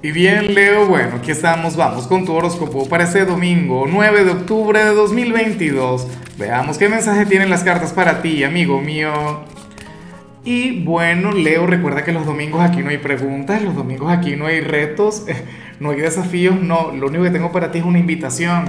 [0.00, 4.30] Y bien, Leo, bueno, aquí estamos, vamos con tu horóscopo para este domingo, 9 de
[4.30, 6.06] octubre de 2022.
[6.38, 9.10] Veamos qué mensaje tienen las cartas para ti, amigo mío.
[10.44, 14.46] Y bueno, Leo, recuerda que los domingos aquí no hay preguntas, los domingos aquí no
[14.46, 15.26] hay retos,
[15.80, 18.66] no hay desafíos, no, lo único que tengo para ti es una invitación.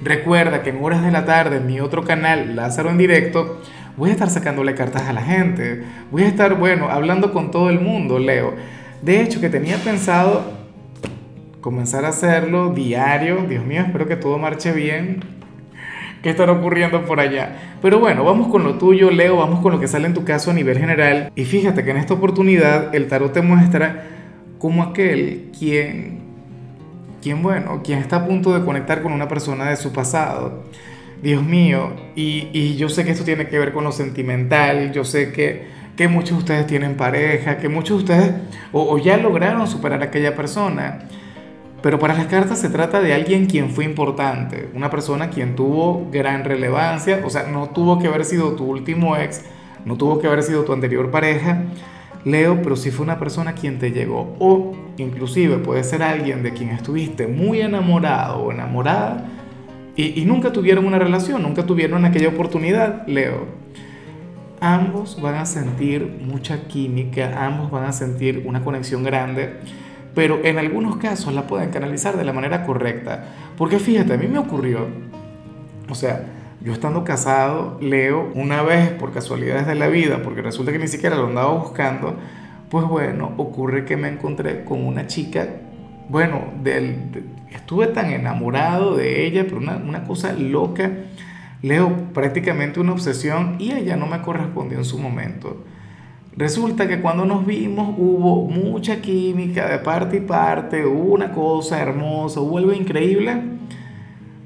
[0.00, 3.60] Recuerda que en horas de la tarde en mi otro canal, Lázaro en directo,
[3.96, 5.82] voy a estar sacándole cartas a la gente,
[6.12, 8.54] voy a estar, bueno, hablando con todo el mundo, Leo.
[9.02, 10.57] De hecho, que tenía pensado
[11.68, 13.44] comenzar a hacerlo diario.
[13.46, 15.20] Dios mío, espero que todo marche bien.
[16.22, 17.74] ¿Qué estará ocurriendo por allá?
[17.82, 20.50] Pero bueno, vamos con lo tuyo, Leo, vamos con lo que sale en tu caso
[20.50, 21.30] a nivel general.
[21.34, 24.06] Y fíjate que en esta oportunidad el tarot te muestra
[24.58, 26.20] como aquel quien,
[27.20, 30.64] quien bueno, quien está a punto de conectar con una persona de su pasado.
[31.22, 35.04] Dios mío, y, y yo sé que esto tiene que ver con lo sentimental, yo
[35.04, 35.66] sé que,
[35.98, 38.34] que muchos de ustedes tienen pareja, que muchos de ustedes
[38.72, 41.00] o, o ya lograron superar a aquella persona.
[41.82, 46.08] Pero para las cartas se trata de alguien quien fue importante, una persona quien tuvo
[46.10, 49.44] gran relevancia, o sea, no tuvo que haber sido tu último ex,
[49.84, 51.62] no tuvo que haber sido tu anterior pareja,
[52.24, 56.52] Leo, pero sí fue una persona quien te llegó, o inclusive puede ser alguien de
[56.52, 59.24] quien estuviste muy enamorado o enamorada
[59.94, 63.46] y, y nunca tuvieron una relación, nunca tuvieron aquella oportunidad, Leo.
[64.60, 69.60] Ambos van a sentir mucha química, ambos van a sentir una conexión grande
[70.14, 73.24] pero en algunos casos la pueden canalizar de la manera correcta.
[73.56, 74.86] Porque fíjate, a mí me ocurrió,
[75.88, 76.26] o sea,
[76.60, 80.88] yo estando casado, leo una vez por casualidades de la vida, porque resulta que ni
[80.88, 82.16] siquiera lo andaba buscando,
[82.68, 85.46] pues bueno, ocurre que me encontré con una chica,
[86.08, 86.96] bueno, del,
[87.50, 90.90] estuve tan enamorado de ella, pero una, una cosa loca,
[91.62, 95.64] leo prácticamente una obsesión y ella no me correspondió en su momento.
[96.38, 101.82] Resulta que cuando nos vimos hubo mucha química de parte y parte, hubo una cosa
[101.82, 103.42] hermosa, hubo algo increíble,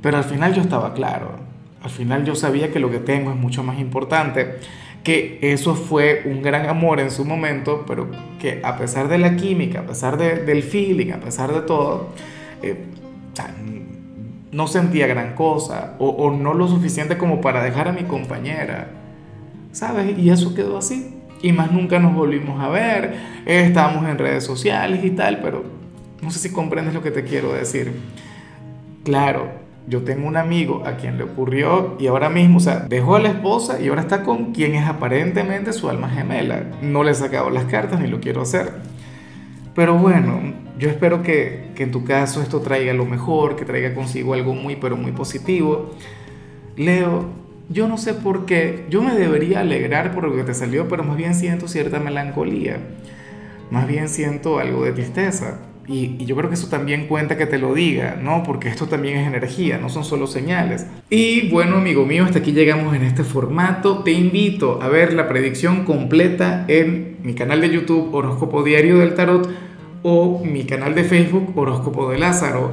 [0.00, 1.32] pero al final yo estaba claro,
[1.82, 4.58] al final yo sabía que lo que tengo es mucho más importante,
[5.02, 8.08] que eso fue un gran amor en su momento, pero
[8.38, 12.10] que a pesar de la química, a pesar de, del feeling, a pesar de todo,
[12.62, 12.84] eh,
[14.52, 18.92] no sentía gran cosa o, o no lo suficiente como para dejar a mi compañera,
[19.72, 20.16] ¿sabes?
[20.16, 23.14] Y eso quedó así y más nunca nos volvimos a ver,
[23.46, 25.64] estábamos en redes sociales y tal, pero
[26.20, 27.92] no sé si comprendes lo que te quiero decir.
[29.04, 29.48] Claro,
[29.86, 33.20] yo tengo un amigo a quien le ocurrió y ahora mismo, o sea, dejó a
[33.20, 36.64] la esposa y ahora está con quien es aparentemente su alma gemela.
[36.82, 38.70] No le he sacado las cartas ni lo quiero hacer.
[39.74, 43.94] Pero bueno, yo espero que, que en tu caso esto traiga lo mejor, que traiga
[43.94, 45.90] consigo algo muy, pero muy positivo.
[46.76, 47.30] Leo,
[47.70, 51.04] yo no sé por qué, yo me debería alegrar por lo que te salió, pero
[51.04, 52.78] más bien siento cierta melancolía,
[53.70, 55.60] más bien siento algo de tristeza.
[55.86, 58.42] Y, yo creo que eso también cuenta que te lo diga, ¿no?
[58.42, 60.86] Porque esto también es energía, no son solo señales.
[61.10, 64.02] Y bueno, amigo mío, hasta aquí llegamos en este formato.
[64.04, 69.14] Te invito a ver la predicción completa en mi canal de YouTube Horóscopo Diario del
[69.14, 69.48] Tarot
[70.02, 72.72] o mi canal de Facebook Horóscopo de Lázaro.